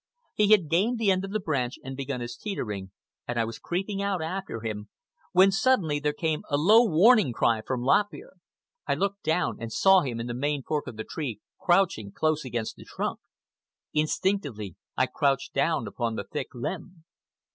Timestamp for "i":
3.39-3.45, 8.87-8.95, 14.97-15.05